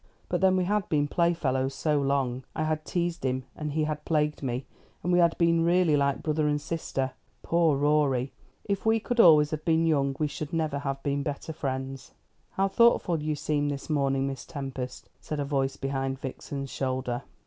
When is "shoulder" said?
16.71-17.21